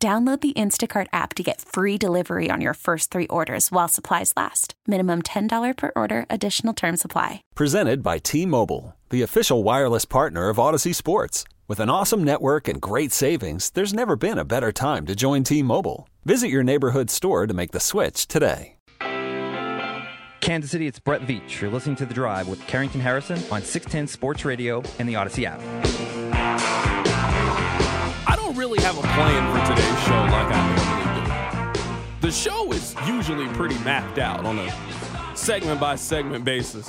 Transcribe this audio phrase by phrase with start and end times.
[0.00, 4.32] Download the Instacart app to get free delivery on your first three orders while supplies
[4.36, 4.74] last.
[4.86, 7.42] Minimum $10 per order, additional term supply.
[7.56, 11.42] Presented by T Mobile, the official wireless partner of Audacy Sports.
[11.66, 15.42] With an awesome network and great savings, there's never been a better time to join
[15.42, 16.08] T Mobile.
[16.24, 18.76] Visit your neighborhood store to make the switch today.
[20.40, 21.60] Kansas City, it's Brett Veach.
[21.60, 25.44] You're listening to The Drive with Carrington Harrison on 610 Sports Radio and the Audacy
[25.44, 25.60] app
[28.58, 32.26] really have a plan for today's show like I normally do.
[32.26, 36.88] The show is usually pretty mapped out on a segment by segment basis.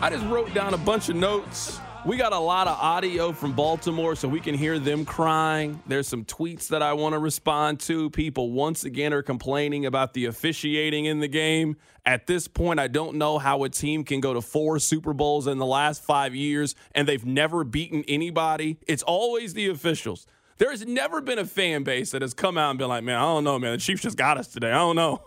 [0.00, 1.78] I just wrote down a bunch of notes.
[2.06, 5.80] We got a lot of audio from Baltimore, so we can hear them crying.
[5.86, 8.08] There's some tweets that I want to respond to.
[8.08, 11.76] People once again are complaining about the officiating in the game.
[12.06, 15.46] At this point, I don't know how a team can go to four Super Bowls
[15.46, 18.78] in the last five years and they've never beaten anybody.
[18.88, 20.26] It's always the officials.
[20.62, 23.16] There has never been a fan base that has come out and been like, man,
[23.16, 23.72] I don't know, man.
[23.72, 24.70] The Chiefs just got us today.
[24.70, 25.20] I don't know.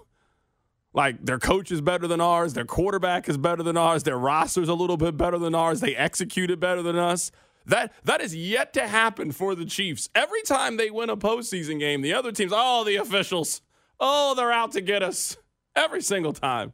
[0.94, 4.70] Like their coach is better than ours, their quarterback is better than ours, their roster's
[4.70, 7.34] a little bit better than ours, they executed better than us.
[7.66, 10.08] That that is yet to happen for the Chiefs.
[10.16, 13.62] Every time they win a postseason game, the other teams, oh, the officials,
[14.00, 15.36] oh, they're out to get us
[15.76, 16.72] every single time.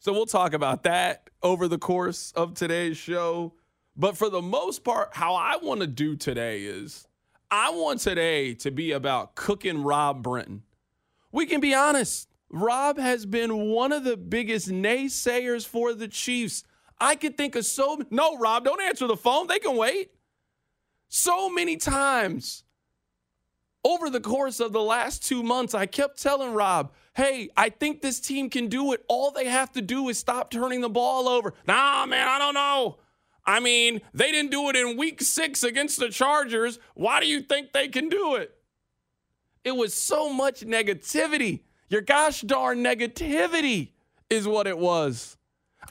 [0.00, 3.54] So we'll talk about that over the course of today's show.
[3.96, 7.06] But for the most part, how I want to do today is
[7.50, 10.62] I want today to be about cooking Rob Brenton.
[11.32, 12.28] We can be honest.
[12.50, 16.62] Rob has been one of the biggest naysayers for the Chiefs.
[17.00, 19.46] I could think of so no, Rob, don't answer the phone.
[19.46, 20.10] They can wait.
[21.08, 22.64] So many times
[23.84, 28.02] over the course of the last two months, I kept telling Rob, hey, I think
[28.02, 29.04] this team can do it.
[29.08, 31.54] All they have to do is stop turning the ball over.
[31.66, 32.98] Nah, man, I don't know.
[33.46, 36.78] I mean, they didn't do it in week six against the Chargers.
[36.94, 38.52] Why do you think they can do it?
[39.64, 41.60] It was so much negativity.
[41.88, 43.90] Your gosh darn negativity
[44.28, 45.36] is what it was.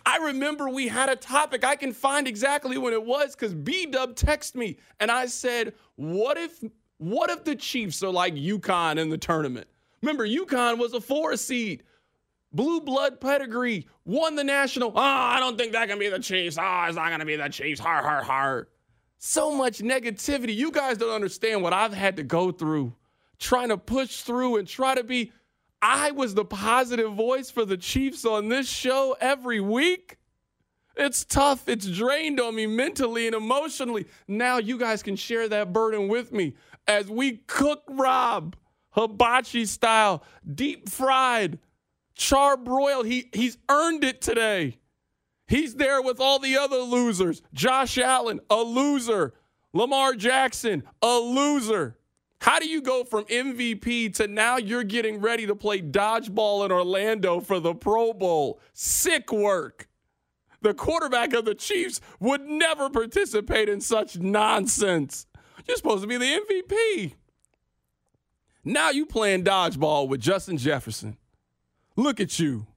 [0.05, 1.63] I remember we had a topic.
[1.63, 5.73] I can find exactly when it was because B Dub texted me and I said,
[5.95, 6.61] What if
[6.97, 9.67] what if the Chiefs are like UConn in the tournament?
[10.01, 11.83] Remember, UConn was a four seed
[12.55, 14.93] blue blood pedigree, won the national.
[14.95, 16.57] Oh, I don't think that can be the Chiefs.
[16.59, 17.79] Oh, it's not going to be the Chiefs.
[17.79, 18.67] Har, har, har.
[19.17, 20.55] So much negativity.
[20.55, 22.95] You guys don't understand what I've had to go through
[23.39, 25.31] trying to push through and try to be.
[25.81, 30.17] I was the positive voice for the Chiefs on this show every week.
[30.95, 31.67] It's tough.
[31.67, 34.05] It's drained on me mentally and emotionally.
[34.27, 36.55] Now you guys can share that burden with me
[36.87, 38.55] as we cook Rob
[38.91, 40.23] hibachi style,
[40.53, 41.59] deep fried
[42.17, 44.77] Charbroiled, he, he's earned it today.
[45.47, 47.41] He's there with all the other losers.
[47.53, 49.33] Josh Allen, a loser.
[49.73, 51.97] Lamar Jackson, a loser.
[52.39, 56.71] How do you go from MVP to now you're getting ready to play dodgeball in
[56.71, 58.59] Orlando for the Pro Bowl?
[58.73, 59.87] Sick work.
[60.61, 65.27] The quarterback of the Chiefs would never participate in such nonsense.
[65.67, 67.13] You're supposed to be the MVP.
[68.63, 71.17] Now you playing dodgeball with Justin Jefferson.
[71.95, 72.67] Look at you.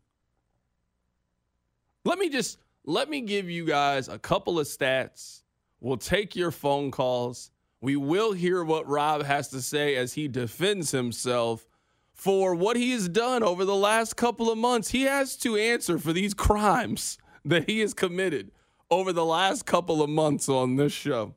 [2.05, 5.43] Let me just let me give you guys a couple of stats.
[5.81, 7.51] We'll take your phone calls.
[7.81, 11.69] We will hear what Rob has to say as he defends himself
[12.13, 14.91] for what he has done over the last couple of months.
[14.91, 18.51] He has to answer for these crimes that he has committed
[18.91, 21.35] over the last couple of months on this show.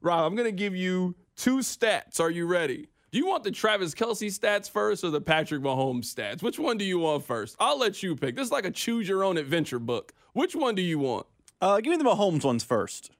[0.00, 2.20] Rob, I'm going to give you two stats.
[2.20, 2.88] Are you ready?
[3.16, 6.42] Do you want the Travis Kelce stats first or the Patrick Mahomes stats?
[6.42, 7.56] Which one do you want first?
[7.58, 8.36] I'll let you pick.
[8.36, 10.12] This is like a choose your own adventure book.
[10.34, 11.26] Which one do you want?
[11.58, 13.10] Uh, give me the Mahomes ones first.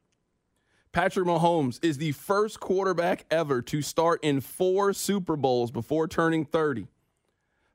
[0.93, 6.45] Patrick Mahomes is the first quarterback ever to start in four Super Bowls before turning
[6.45, 6.89] 30.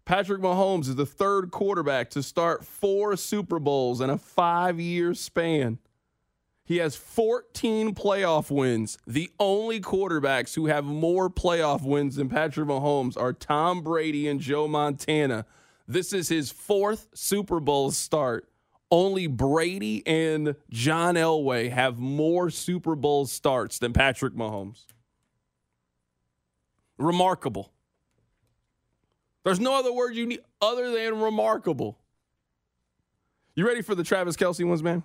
[0.06, 5.15] Patrick Mahomes is the third quarterback to start four Super Bowls in a five year
[5.15, 5.79] span.
[6.63, 8.97] He has 14 playoff wins.
[9.05, 14.39] The only quarterbacks who have more playoff wins than Patrick Mahomes are Tom Brady and
[14.39, 15.45] Joe Montana.
[15.87, 18.47] This is his fourth Super Bowl start.
[18.89, 24.85] Only Brady and John Elway have more Super Bowl starts than Patrick Mahomes.
[26.97, 27.71] Remarkable.
[29.43, 31.97] There's no other word you need other than remarkable.
[33.55, 35.03] You ready for the Travis Kelce ones, man?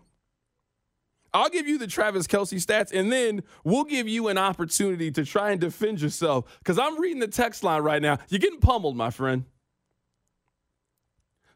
[1.36, 5.22] I'll give you the Travis Kelce stats, and then we'll give you an opportunity to
[5.22, 6.58] try and defend yourself.
[6.60, 8.16] Because I'm reading the text line right now.
[8.30, 9.44] You're getting pummeled, my friend.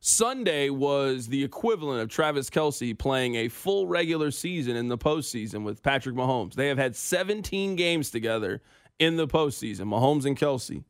[0.00, 5.64] Sunday was the equivalent of Travis Kelce playing a full regular season in the postseason
[5.64, 6.54] with Patrick Mahomes.
[6.54, 8.60] They have had 17 games together
[8.98, 10.84] in the postseason, Mahomes and Kelce.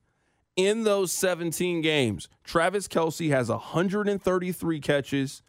[0.56, 5.42] In those 17 games, Travis Kelce has 133 catches,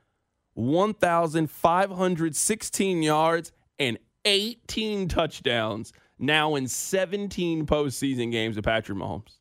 [0.54, 9.38] 1,516 yards, and 18 touchdowns now in 17 postseason games of Patrick Mahomes.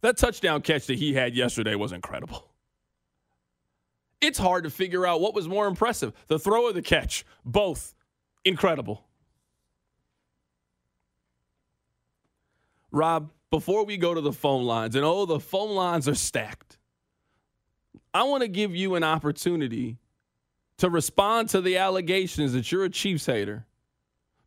[0.00, 2.48] That touchdown catch that he had yesterday was incredible.
[4.20, 7.24] It's hard to figure out what was more impressive the throw or the catch.
[7.44, 7.94] Both
[8.44, 9.04] incredible.
[12.90, 16.78] Rob, before we go to the phone lines, and oh, the phone lines are stacked.
[18.14, 19.98] I want to give you an opportunity
[20.78, 23.66] to respond to the allegations that you're a Chiefs hater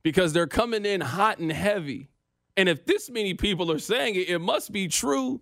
[0.04, 2.10] because they're coming in hot and heavy.
[2.58, 5.42] And if this many people are saying it, it must be true.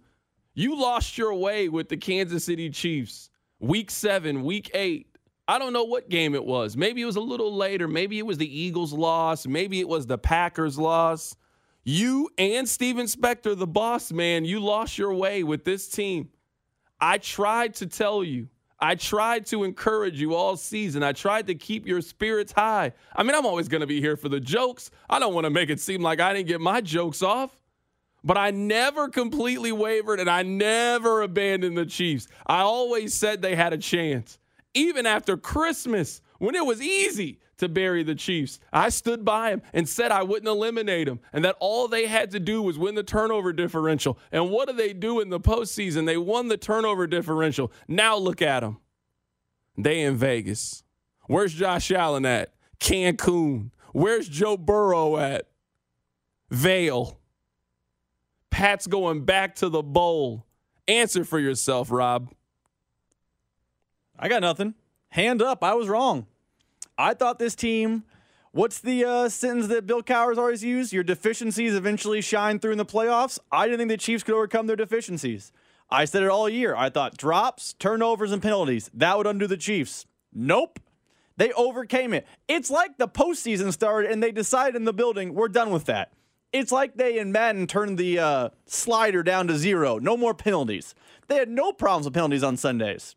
[0.53, 3.29] You lost your way with the Kansas City Chiefs
[3.59, 5.07] week seven, week eight.
[5.47, 6.77] I don't know what game it was.
[6.77, 7.87] Maybe it was a little later.
[7.87, 9.45] Maybe it was the Eagles' loss.
[9.45, 11.35] Maybe it was the Packers' loss.
[11.83, 16.29] You and Steven Spector, the boss man, you lost your way with this team.
[17.03, 18.47] I tried to tell you.
[18.79, 21.03] I tried to encourage you all season.
[21.03, 22.93] I tried to keep your spirits high.
[23.13, 24.89] I mean, I'm always going to be here for the jokes.
[25.09, 27.59] I don't want to make it seem like I didn't get my jokes off.
[28.23, 32.29] But I never completely wavered and I never abandoned the Chiefs.
[32.47, 34.39] I always said they had a chance.
[34.73, 38.59] Even after Christmas, when it was easy to bury the Chiefs.
[38.71, 42.31] I stood by him and said I wouldn't eliminate them and that all they had
[42.31, 44.19] to do was win the turnover differential.
[44.31, 46.05] And what do they do in the postseason?
[46.05, 47.71] They won the turnover differential.
[47.87, 48.79] Now look at them.
[49.77, 50.83] They in Vegas.
[51.27, 52.53] Where's Josh Allen at?
[52.79, 53.71] Cancun.
[53.93, 55.47] Where's Joe Burrow at?
[56.49, 57.19] Vail.
[58.49, 60.45] Pat's going back to the bowl.
[60.87, 62.33] Answer for yourself, Rob.
[64.19, 64.75] I got nothing.
[65.09, 65.63] Hand up.
[65.63, 66.27] I was wrong.
[66.97, 68.03] I thought this team.
[68.51, 70.93] What's the uh, sentence that Bill Cowher's always used?
[70.93, 73.39] Your deficiencies eventually shine through in the playoffs.
[73.51, 75.51] I didn't think the Chiefs could overcome their deficiencies.
[75.89, 76.75] I said it all year.
[76.75, 80.05] I thought drops, turnovers, and penalties that would undo the Chiefs.
[80.31, 80.79] Nope.
[81.35, 82.27] They overcame it.
[82.47, 86.13] It's like the postseason started and they decided in the building, we're done with that.
[86.51, 89.97] It's like they in Madden turned the uh, slider down to zero.
[89.97, 90.93] No more penalties.
[91.27, 93.15] They had no problems with penalties on Sundays.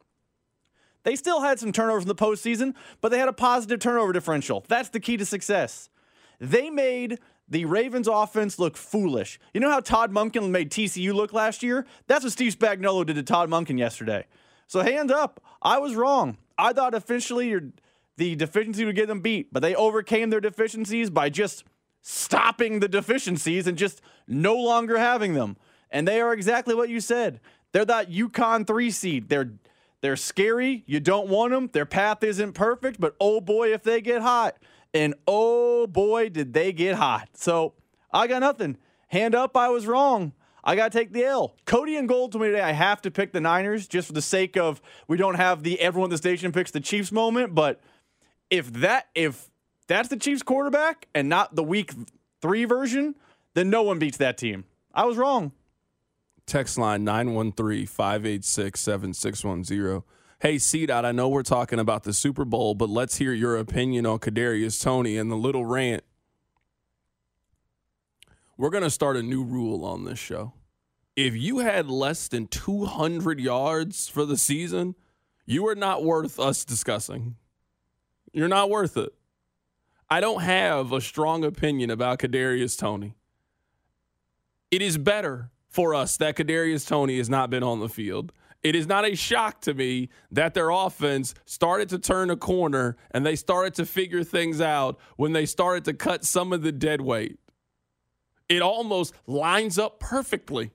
[1.07, 4.65] They still had some turnovers in the postseason, but they had a positive turnover differential.
[4.67, 5.89] That's the key to success.
[6.41, 9.39] They made the Ravens offense look foolish.
[9.55, 11.87] You know how Todd Monken made TCU look last year?
[12.09, 14.27] That's what Steve Spagnuolo did to Todd Monken yesterday.
[14.67, 16.39] So hand up, I was wrong.
[16.59, 17.55] I thought officially
[18.17, 21.63] the deficiency would get them beat, but they overcame their deficiencies by just
[22.03, 25.57] stopping the deficiencies and just no longer having them.
[25.89, 27.39] And they are exactly what you said.
[27.71, 29.29] They're that UConn three seed.
[29.29, 29.53] They're
[30.07, 30.85] they're scary.
[30.87, 31.69] You don't want them.
[31.73, 34.57] Their path isn't perfect, but oh boy, if they get hot.
[34.95, 37.31] And oh boy, did they get hot.
[37.35, 37.75] So
[38.13, 38.77] I got nothing.
[39.09, 40.33] Hand up, I was wrong.
[40.63, 41.57] I got to take the L.
[41.65, 44.23] Cody and Gold told me today I have to pick the Niners just for the
[44.23, 47.53] sake of we don't have the everyone in the station picks the Chiefs moment.
[47.57, 47.81] But
[48.49, 49.51] if that if
[49.89, 51.93] that's the Chiefs quarterback and not the week
[52.41, 53.17] three version,
[53.55, 54.67] then no one beats that team.
[54.95, 55.51] I was wrong.
[56.47, 60.03] Text line 913 586 7610.
[60.39, 64.07] Hey, CDOT, I know we're talking about the Super Bowl, but let's hear your opinion
[64.07, 66.05] on Kadarius Toney and the little rant.
[68.57, 70.53] We're going to start a new rule on this show.
[71.17, 74.95] If you had less than 200 yards for the season,
[75.47, 77.37] you are not worth us discussing.
[78.33, 79.15] You're not worth it.
[80.09, 83.17] I don't have a strong opinion about Kadarius Toney.
[84.71, 88.33] It is better for us that Kadarius Toney has not been on the field.
[88.63, 92.97] It is not a shock to me that their offense started to turn a corner
[93.11, 96.73] and they started to figure things out when they started to cut some of the
[96.73, 97.39] dead weight.
[98.49, 100.71] It almost lines up perfectly.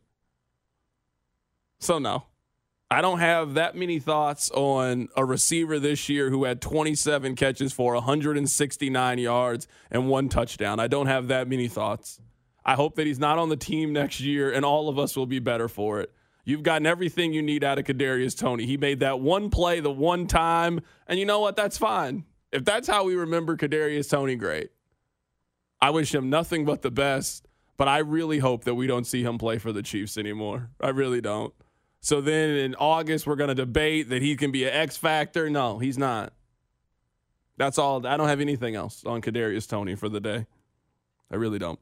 [1.79, 2.25] So, no,
[2.91, 7.73] I don't have that many thoughts on a receiver this year who had 27 catches
[7.73, 10.79] for 169 yards and one touchdown.
[10.79, 12.21] I don't have that many thoughts.
[12.65, 15.25] I hope that he's not on the team next year, and all of us will
[15.25, 16.11] be better for it.
[16.43, 18.65] You've gotten everything you need out of Kadarius Toney.
[18.65, 21.55] He made that one play the one time, and you know what?
[21.55, 22.25] That's fine.
[22.51, 24.71] If that's how we remember Kadarius Toney, great.
[25.79, 29.23] I wish him nothing but the best, but I really hope that we don't see
[29.23, 30.69] him play for the Chiefs anymore.
[30.79, 31.53] I really don't.
[32.01, 35.49] So then in August, we're going to debate that he can be an X factor.
[35.49, 36.33] No, he's not.
[37.57, 38.05] That's all.
[38.05, 40.47] I don't have anything else on Kadarius Toney for the day.
[41.31, 41.79] I really don't.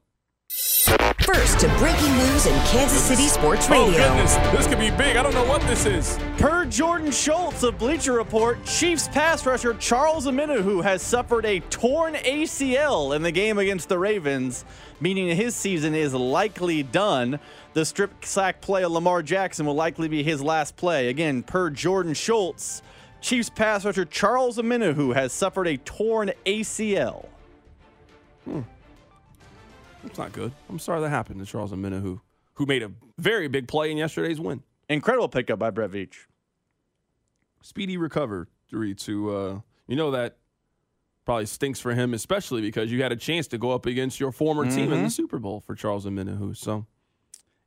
[1.32, 4.02] First to breaking news in Kansas City Sports oh, Radio.
[4.02, 5.16] Oh goodness, this could be big.
[5.16, 6.18] I don't know what this is.
[6.38, 12.14] Per Jordan Schultz of Bleacher Report, Chiefs pass rusher Charles Omenihu has suffered a torn
[12.14, 14.64] ACL in the game against the Ravens,
[14.98, 17.38] meaning his season is likely done.
[17.74, 21.10] The strip sack play of Lamar Jackson will likely be his last play.
[21.10, 22.82] Again, per Jordan Schultz,
[23.20, 27.26] Chiefs pass rusher Charles Omenihu has suffered a torn ACL.
[28.44, 28.62] Hmm.
[30.04, 30.52] It's not good.
[30.68, 32.20] I'm sorry that happened to Charles Omenihu,
[32.54, 34.62] who made a very big play in yesterday's win.
[34.88, 36.26] Incredible pickup by Brett Veach.
[37.62, 38.46] Speedy recovery
[38.96, 40.38] to, uh, you know, that
[41.26, 44.32] probably stinks for him, especially because you had a chance to go up against your
[44.32, 46.56] former team in the Super Bowl for Charles Omenihu.
[46.56, 46.86] So,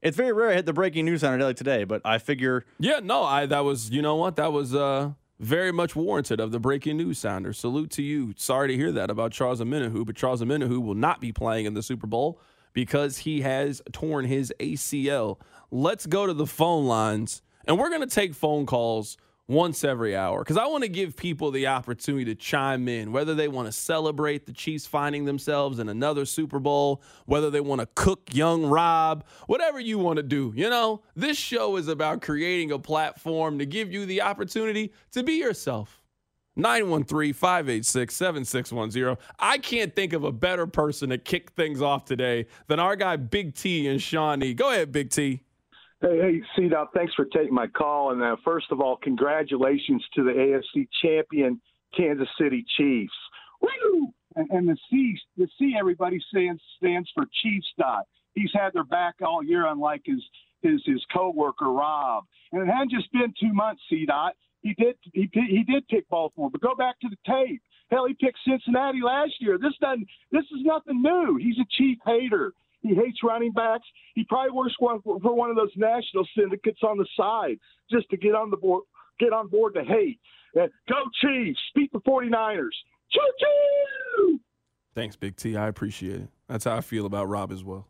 [0.02, 2.66] It's very rare I hit the breaking news on a daily today, but I figure
[2.80, 5.12] yeah, no, I that was, you know what, that was uh,
[5.44, 7.52] very much warranted of the breaking news sounder.
[7.52, 8.34] Salute to you.
[8.38, 11.74] Sorry to hear that about Charles Omenihu, but Charles Omenihu will not be playing in
[11.74, 12.40] the Super Bowl
[12.72, 15.38] because he has torn his ACL.
[15.70, 20.16] Let's go to the phone lines, and we're going to take phone calls once every
[20.16, 23.68] hour because I want to give people the opportunity to chime in, whether they want
[23.68, 28.30] to celebrate the Chiefs finding themselves in another Super Bowl, whether they want to cook
[28.34, 30.54] young Rob, whatever you want to do.
[30.56, 35.24] You know, this show is about creating a platform to give you the opportunity to
[35.24, 36.00] be yourself.
[36.56, 39.18] 913 586 7610.
[39.40, 43.16] I can't think of a better person to kick things off today than our guy
[43.16, 44.54] Big T and Shawnee.
[44.54, 45.42] Go ahead, Big T.
[46.04, 48.12] Hey, hey, C-Dot, thanks for taking my call.
[48.12, 51.62] And uh, first of all, congratulations to the AFC champion
[51.96, 53.14] Kansas City Chiefs.
[53.62, 54.10] Woo!
[54.36, 57.68] And, and the C, the C, everybody stands stands for Chiefs.
[57.80, 58.04] Dot.
[58.36, 60.22] He's had their back all year, unlike his
[60.62, 62.26] his his coworker Rob.
[62.52, 63.82] And it hadn't just been two months.
[63.90, 64.06] C.
[64.06, 64.34] Dot.
[64.62, 67.62] He did he he did pick Baltimore, but go back to the tape.
[67.92, 69.58] Hell, he picked Cincinnati last year.
[69.58, 70.08] This doesn't.
[70.34, 71.38] This is nothing new.
[71.42, 72.52] He's a chief hater.
[72.84, 73.88] He hates running backs.
[74.14, 77.58] He probably works for one of those national syndicates on the side
[77.90, 78.84] just to get on the board,
[79.20, 80.20] get on board to hate.
[80.56, 81.60] Uh, go Chiefs!
[81.74, 82.68] Beat the 49ers!
[83.12, 84.40] Choo choo!
[84.94, 85.56] Thanks, Big T.
[85.56, 86.30] I appreciate it.
[86.48, 87.88] That's how I feel about Rob as well.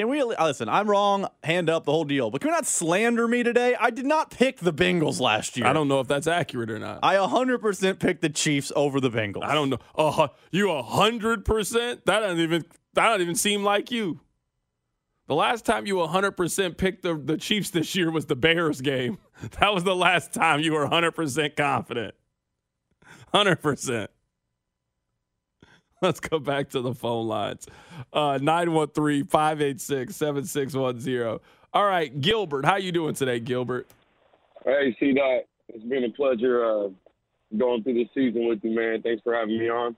[0.00, 0.66] Can we uh, listen?
[0.66, 1.28] I'm wrong.
[1.44, 2.30] Hand up the whole deal.
[2.30, 3.76] But can we not slander me today?
[3.78, 5.66] I did not pick the Bengals last year.
[5.66, 7.00] I don't know if that's accurate or not.
[7.02, 9.44] I 100% picked the Chiefs over the Bengals.
[9.44, 9.76] I don't know.
[9.94, 12.06] Uh, you hundred percent?
[12.06, 12.64] That doesn't even
[12.94, 14.20] that don't even seem like you.
[15.28, 19.18] The last time you 100% picked the, the Chiefs this year was the Bears game.
[19.60, 22.14] That was the last time you were 100% confident.
[23.34, 24.08] 100%.
[26.02, 27.66] Let's go back to the phone lines.
[28.12, 31.38] Uh, 913 586 7610.
[31.74, 32.64] All right, Gilbert.
[32.64, 33.86] How you doing today, Gilbert?
[34.64, 35.42] Hey, C Dot.
[35.68, 36.88] It's been a pleasure uh,
[37.56, 39.02] going through this season with you, man.
[39.02, 39.96] Thanks for having me on.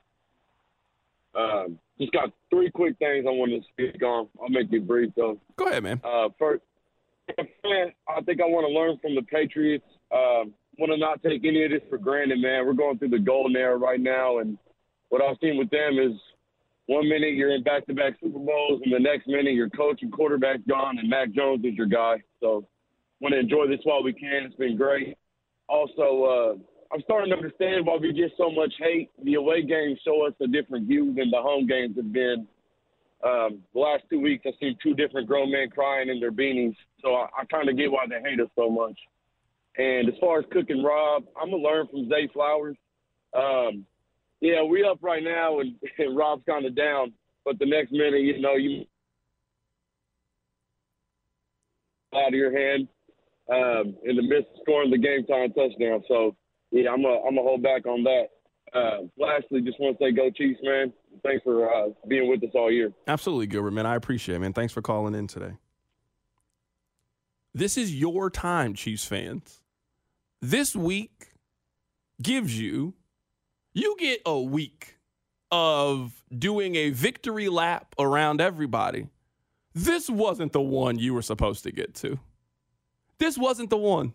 [1.35, 4.28] Um, just got three quick things I wanted to speak on.
[4.42, 5.38] I'll make it brief, though.
[5.56, 6.00] Go ahead, man.
[6.02, 6.62] Uh, first,
[7.38, 9.87] man, I think I want to learn from the Patriots.
[10.12, 12.66] Um, want to not take any of this for granted, man.
[12.66, 14.59] We're going through the golden era right now, and
[15.12, 16.19] what I've seen with them is
[16.87, 20.62] one minute you're in back-to-back Super Bowls, and the next minute your coach and quarterback's
[20.66, 22.23] gone, and Mac Jones is your guy.
[22.40, 22.66] So,
[23.21, 24.45] want to enjoy this while we can.
[24.47, 25.19] It's been great.
[25.69, 29.11] Also, uh, I'm starting to understand why we get so much hate.
[29.23, 32.47] The away games show us a different view than the home games have been.
[33.23, 36.75] Um, the last two weeks, I've seen two different grown men crying in their beanies,
[37.02, 38.99] so I, I kind of get why they hate us so much.
[39.76, 42.78] And as far as cooking Rob, I'm gonna learn from Zay Flowers.
[43.35, 43.85] Um,
[44.42, 47.12] yeah, we up right now, and, and Rob's kind of down.
[47.44, 48.84] But the next minute, you know, you
[52.14, 52.88] out of your hand
[53.50, 56.02] um, in the midst of scoring the game time touchdown.
[56.08, 56.37] So
[56.70, 58.26] yeah, I'm going a I'm a hold back on that.
[58.75, 60.92] Uh, lastly, just want to say go Chiefs, man.
[61.22, 62.92] Thanks for uh, being with us all year.
[63.06, 63.87] Absolutely, Gilbert, man.
[63.87, 64.52] I appreciate it, man.
[64.52, 65.52] Thanks for calling in today.
[67.54, 69.61] This is your time, Chiefs fans.
[70.40, 71.28] This week
[72.20, 72.94] gives you,
[73.75, 74.97] you get a week
[75.50, 79.07] of doing a victory lap around everybody.
[79.75, 82.19] This wasn't the one you were supposed to get to.
[83.19, 84.12] This wasn't the one.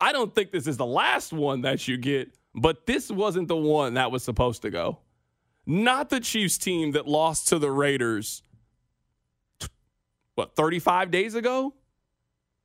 [0.00, 3.56] I don't think this is the last one that you get, but this wasn't the
[3.56, 4.98] one that was supposed to go.
[5.66, 8.42] Not the Chiefs team that lost to the Raiders,
[10.34, 11.74] what, 35 days ago?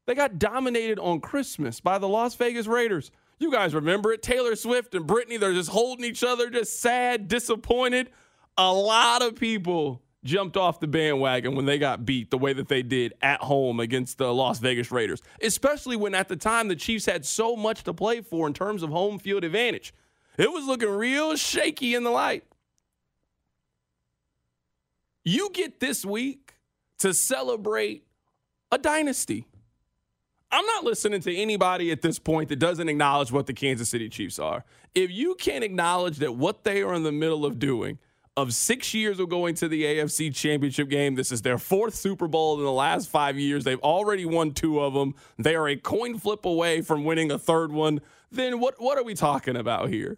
[0.05, 3.11] They got dominated on Christmas by the Las Vegas Raiders.
[3.39, 4.21] You guys remember it?
[4.21, 8.09] Taylor Swift and Brittany, they're just holding each other, just sad, disappointed.
[8.57, 12.67] A lot of people jumped off the bandwagon when they got beat the way that
[12.67, 16.75] they did at home against the Las Vegas Raiders, especially when at the time the
[16.75, 19.93] Chiefs had so much to play for in terms of home field advantage.
[20.37, 22.43] It was looking real shaky in the light.
[25.23, 26.55] You get this week
[26.99, 28.05] to celebrate
[28.71, 29.45] a dynasty.
[30.51, 34.09] I'm not listening to anybody at this point that doesn't acknowledge what the Kansas City
[34.09, 34.65] Chiefs are.
[34.95, 37.99] If you can't acknowledge that what they are in the middle of doing,
[38.35, 42.27] of six years of going to the AFC Championship game, this is their fourth Super
[42.27, 43.63] Bowl in the last five years.
[43.63, 45.13] They've already won two of them.
[45.37, 48.01] They are a coin flip away from winning a third one.
[48.31, 50.17] Then what, what are we talking about here?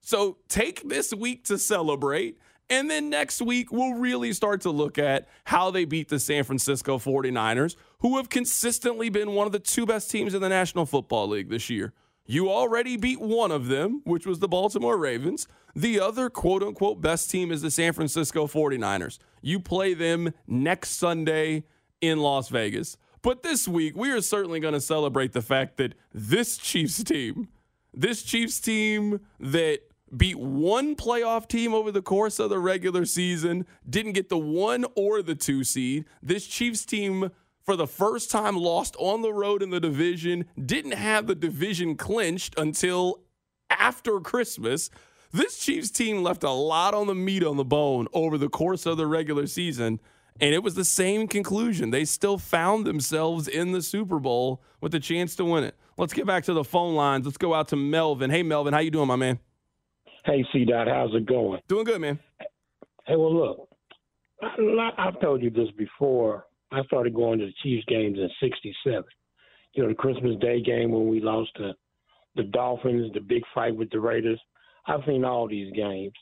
[0.00, 2.38] So take this week to celebrate.
[2.68, 6.44] And then next week, we'll really start to look at how they beat the San
[6.44, 10.86] Francisco 49ers, who have consistently been one of the two best teams in the National
[10.86, 11.92] Football League this year.
[12.26, 15.48] You already beat one of them, which was the Baltimore Ravens.
[15.74, 19.18] The other quote unquote best team is the San Francisco 49ers.
[19.42, 21.64] You play them next Sunday
[22.00, 22.96] in Las Vegas.
[23.22, 27.48] But this week, we are certainly going to celebrate the fact that this Chiefs team,
[27.92, 29.80] this Chiefs team that
[30.16, 34.86] beat one playoff team over the course of the regular season, didn't get the one
[34.96, 36.04] or the two seed.
[36.22, 37.30] This Chiefs team,
[37.70, 41.94] for the first time, lost on the road in the division, didn't have the division
[41.94, 43.20] clinched until
[43.70, 44.90] after Christmas.
[45.30, 48.86] This Chiefs team left a lot on the meat on the bone over the course
[48.86, 50.00] of the regular season.
[50.40, 51.90] And it was the same conclusion.
[51.90, 55.76] They still found themselves in the Super Bowl with a chance to win it.
[55.96, 57.24] Let's get back to the phone lines.
[57.24, 58.30] Let's go out to Melvin.
[58.30, 59.38] Hey, Melvin, how you doing, my man?
[60.24, 60.64] Hey, C.
[60.64, 61.60] Dot, how's it going?
[61.68, 62.18] Doing good, man.
[63.06, 63.68] Hey, well, look,
[64.98, 66.46] I've told you this before.
[66.72, 69.04] I started going to the Chiefs games in '67.
[69.72, 71.74] You know, the Christmas Day game when we lost to
[72.36, 74.40] the Dolphins, the big fight with the Raiders.
[74.86, 76.12] I've seen all these games,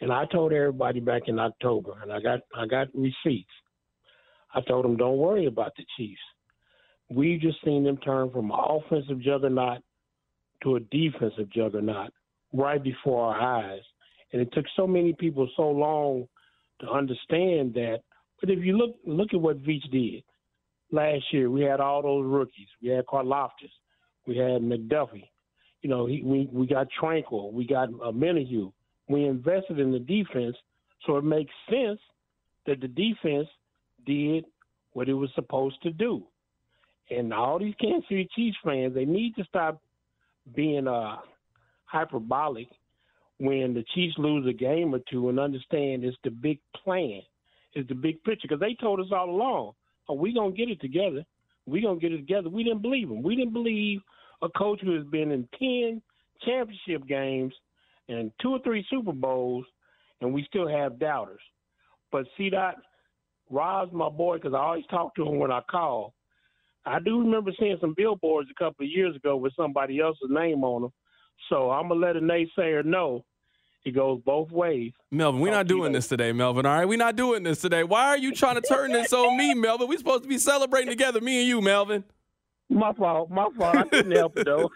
[0.00, 3.52] and I told everybody back in October, and I got I got receipts.
[4.54, 6.20] I told them, don't worry about the Chiefs.
[7.10, 9.82] We've just seen them turn from an offensive juggernaut
[10.62, 12.12] to a defensive juggernaut
[12.52, 13.82] right before our eyes.
[14.32, 16.26] And it took so many people so long
[16.80, 18.00] to understand that.
[18.42, 20.24] But if you look look at what Veach did
[20.90, 22.66] last year, we had all those rookies.
[22.82, 23.70] We had Karlaftis,
[24.26, 25.28] we had McDuffie.
[25.80, 27.52] You know, he, we we got Tranquill.
[27.52, 28.72] we got uh, Menahue.
[29.08, 30.56] We invested in the defense,
[31.06, 32.00] so it makes sense
[32.66, 33.48] that the defense
[34.04, 34.44] did
[34.92, 36.24] what it was supposed to do.
[37.10, 39.80] And all these Kansas City Chiefs fans, they need to stop
[40.54, 41.16] being uh,
[41.84, 42.68] hyperbolic
[43.38, 47.22] when the Chiefs lose a game or two and understand it's the big plan,
[47.74, 48.48] it's the big picture.
[48.48, 49.72] Because they told us all along,
[50.08, 51.24] "Oh, we gonna get it together.
[51.66, 53.22] We gonna get it together." We didn't believe them.
[53.22, 54.02] We didn't believe
[54.42, 56.02] a coach who has been in ten
[56.40, 57.54] championship games
[58.08, 59.66] and two or three Super Bowls,
[60.20, 61.42] and we still have doubters.
[62.10, 62.76] But see that
[63.50, 66.14] Rob's my boy because I always talk to him when I call.
[66.84, 70.64] I do remember seeing some billboards a couple of years ago with somebody else's name
[70.64, 70.92] on them
[71.48, 73.24] so I'm gonna let a naysayer know
[73.84, 74.92] it goes both ways.
[75.10, 76.66] Melvin, we're not doing this today, Melvin.
[76.66, 77.84] All right, we're not doing this today.
[77.84, 79.88] Why are you trying to turn this on me, Melvin?
[79.88, 82.04] We're supposed to be celebrating together, me and you, Melvin.
[82.70, 83.30] My fault.
[83.30, 83.76] My fault.
[83.76, 84.70] I couldn't help it though.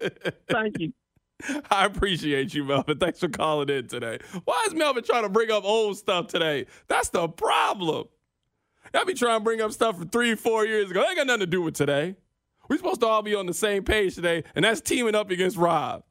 [0.50, 0.92] Thank you.
[1.70, 2.98] I appreciate you, Melvin.
[2.98, 4.18] Thanks for calling in today.
[4.44, 6.66] Why is Melvin trying to bring up old stuff today?
[6.88, 8.08] That's the problem.
[8.94, 11.00] I be trying to bring up stuff from three, four years ago.
[11.00, 12.16] That ain't got nothing to do with today.
[12.68, 15.56] We're supposed to all be on the same page today, and that's teaming up against
[15.56, 16.02] Rob.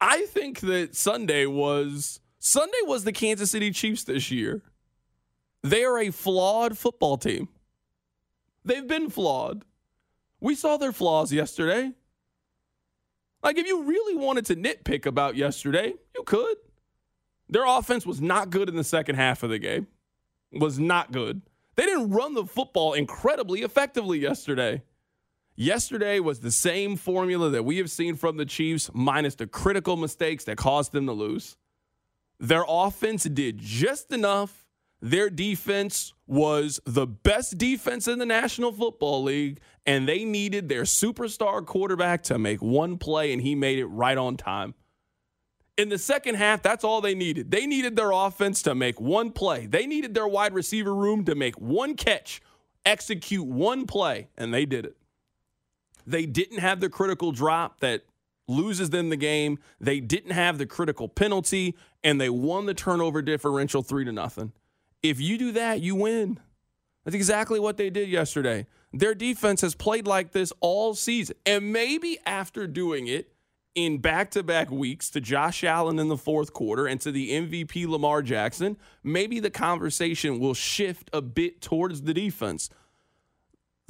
[0.00, 4.62] I think that Sunday was Sunday was the Kansas City Chiefs this year.
[5.62, 7.48] They are a flawed football team.
[8.64, 9.64] They've been flawed.
[10.40, 11.92] We saw their flaws yesterday.
[13.42, 16.56] Like if you really wanted to nitpick about yesterday, you could.
[17.48, 19.86] Their offense was not good in the second half of the game.
[20.52, 21.42] Was not good.
[21.76, 24.82] They didn't run the football incredibly effectively yesterday.
[25.56, 29.96] Yesterday was the same formula that we have seen from the Chiefs, minus the critical
[29.96, 31.56] mistakes that caused them to lose.
[32.38, 34.66] Their offense did just enough.
[35.02, 40.82] Their defense was the best defense in the National Football League, and they needed their
[40.82, 44.74] superstar quarterback to make one play, and he made it right on time.
[45.76, 47.50] In the second half, that's all they needed.
[47.50, 49.66] They needed their offense to make one play.
[49.66, 52.42] They needed their wide receiver room to make one catch,
[52.84, 54.96] execute one play, and they did it.
[56.06, 58.02] They didn't have the critical drop that
[58.48, 59.58] loses them the game.
[59.80, 64.52] They didn't have the critical penalty, and they won the turnover differential three to nothing.
[65.02, 66.40] If you do that, you win.
[67.04, 68.66] That's exactly what they did yesterday.
[68.92, 71.36] Their defense has played like this all season.
[71.46, 73.32] And maybe after doing it
[73.74, 77.30] in back to back weeks to Josh Allen in the fourth quarter and to the
[77.30, 82.68] MVP Lamar Jackson, maybe the conversation will shift a bit towards the defense.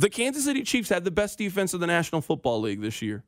[0.01, 3.23] The Kansas City Chiefs had the best defense of the National Football League this year.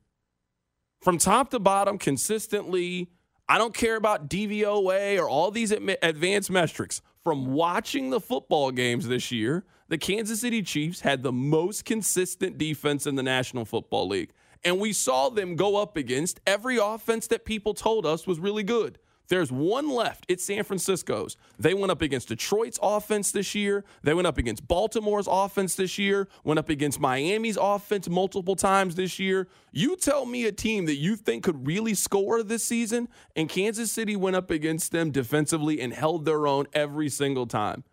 [1.03, 3.11] From top to bottom, consistently,
[3.47, 7.03] I don't care about DVOA or all these advanced metrics.
[7.23, 12.57] From watching the football games this year, the Kansas City Chiefs had the most consistent
[12.57, 14.31] defense in the National Football League.
[14.63, 18.63] And we saw them go up against every offense that people told us was really
[18.63, 18.97] good.
[19.29, 20.25] There's one left.
[20.27, 21.37] It's San Francisco's.
[21.57, 23.85] They went up against Detroit's offense this year.
[24.03, 26.27] They went up against Baltimore's offense this year.
[26.43, 29.47] Went up against Miami's offense multiple times this year.
[29.71, 33.91] You tell me a team that you think could really score this season, and Kansas
[33.91, 37.83] City went up against them defensively and held their own every single time.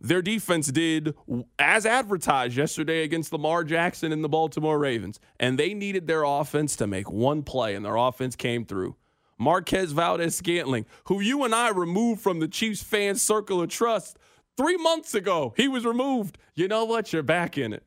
[0.00, 1.14] Their defense did
[1.58, 6.74] as advertised yesterday against Lamar Jackson and the Baltimore Ravens, and they needed their offense
[6.76, 8.96] to make one play, and their offense came through.
[9.40, 14.18] Marquez Valdes Scantling, who you and I removed from the Chiefs fan circle of trust
[14.58, 15.54] three months ago.
[15.56, 16.36] He was removed.
[16.54, 17.10] You know what?
[17.12, 17.82] You're back in it.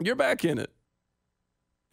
[0.00, 0.70] You're back in it.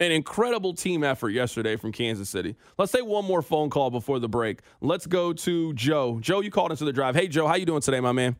[0.00, 2.56] An incredible team effort yesterday from Kansas City.
[2.78, 4.60] Let's take one more phone call before the break.
[4.80, 6.18] Let's go to Joe.
[6.20, 7.14] Joe, you called into the drive.
[7.14, 8.36] Hey, Joe, how you doing today, my man?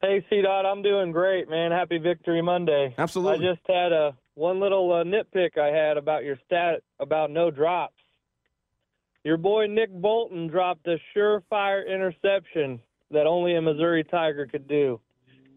[0.00, 1.70] Hey, C Dot, I'm doing great, man.
[1.70, 2.94] Happy Victory Monday.
[2.98, 3.46] Absolutely.
[3.46, 7.50] I just had a one little uh, nitpick I had about your stat about no
[7.50, 7.94] drops.
[9.24, 15.00] Your boy Nick Bolton dropped a surefire interception that only a Missouri Tiger could do.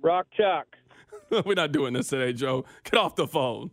[0.02, 0.68] Rock chalk.
[1.46, 2.66] We're not doing this today, Joe.
[2.84, 3.72] Get off the phone.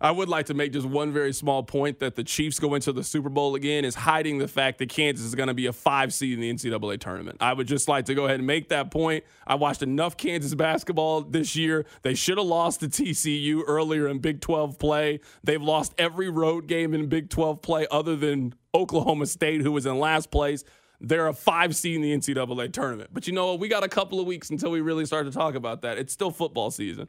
[0.00, 2.92] I would like to make just one very small point that the Chiefs go into
[2.92, 5.72] the Super Bowl again is hiding the fact that Kansas is going to be a
[5.72, 7.38] five seed in the NCAA tournament.
[7.40, 9.24] I would just like to go ahead and make that point.
[9.46, 11.86] I watched enough Kansas basketball this year.
[12.02, 15.20] They should have lost to TCU earlier in Big 12 play.
[15.44, 19.86] They've lost every road game in Big 12 play other than Oklahoma State, who was
[19.86, 20.64] in last place.
[21.00, 23.10] They're a five seed in the NCAA tournament.
[23.12, 23.60] But you know what?
[23.60, 25.98] We got a couple of weeks until we really start to talk about that.
[25.98, 27.08] It's still football season.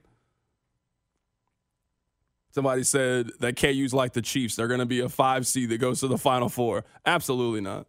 [2.55, 4.55] Somebody said that KU's like the Chiefs.
[4.55, 6.85] They're going to be a five seed that goes to the Final Four.
[7.05, 7.85] Absolutely not.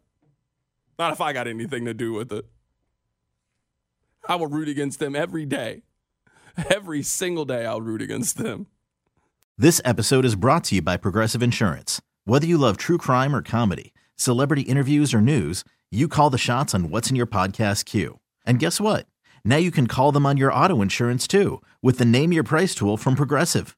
[0.99, 2.45] Not if I got anything to do with it.
[4.27, 5.83] I will root against them every day.
[6.69, 8.67] Every single day, I'll root against them.
[9.57, 12.01] This episode is brought to you by Progressive Insurance.
[12.25, 16.75] Whether you love true crime or comedy, celebrity interviews or news, you call the shots
[16.75, 18.19] on what's in your podcast queue.
[18.45, 19.05] And guess what?
[19.45, 22.75] Now you can call them on your auto insurance too with the Name Your Price
[22.75, 23.77] tool from Progressive.